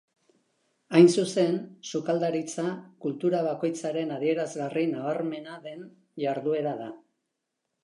Hain 0.99 1.09
zuzen, 1.23 1.59
sukaldaritza 1.89 2.65
kultura 3.05 3.43
bakoitzaren 3.49 4.15
adierazgarri 4.17 4.87
nabarmena 4.95 5.61
den 5.69 5.87
jarduera 6.27 6.77
da. 6.85 6.91